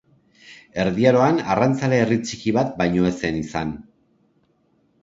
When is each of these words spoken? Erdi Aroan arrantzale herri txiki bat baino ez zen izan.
Erdi 0.83 1.05
Aroan 1.09 1.37
arrantzale 1.57 2.01
herri 2.05 2.17
txiki 2.25 2.55
bat 2.59 2.75
baino 2.81 3.07
ez 3.13 3.17
zen 3.23 3.41
izan. 3.45 3.79